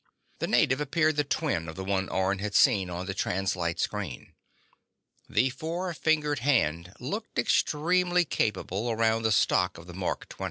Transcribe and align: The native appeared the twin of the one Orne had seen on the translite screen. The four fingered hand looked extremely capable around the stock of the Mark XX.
The 0.39 0.47
native 0.47 0.81
appeared 0.81 1.15
the 1.17 1.23
twin 1.23 1.69
of 1.69 1.75
the 1.75 1.83
one 1.83 2.09
Orne 2.09 2.39
had 2.39 2.55
seen 2.55 2.89
on 2.89 3.05
the 3.05 3.13
translite 3.13 3.79
screen. 3.79 4.33
The 5.29 5.51
four 5.51 5.93
fingered 5.93 6.39
hand 6.39 6.93
looked 6.99 7.37
extremely 7.37 8.25
capable 8.25 8.89
around 8.89 9.21
the 9.21 9.31
stock 9.31 9.77
of 9.77 9.85
the 9.85 9.93
Mark 9.93 10.27
XX. 10.27 10.37